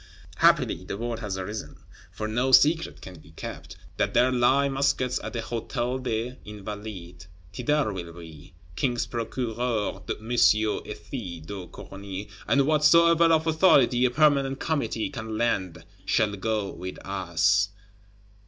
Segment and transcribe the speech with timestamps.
[0.37, 1.77] Happily the word has arisen,
[2.11, 7.27] for no secret can be kept, that there lie muskets at the Hôtel des Invalides.
[7.53, 10.31] Thither will we: King's Procureur M.
[10.31, 16.97] Ethys de Corny, and whatsoever of authority a Permanent Committee can lend, shall go with
[17.05, 17.69] us.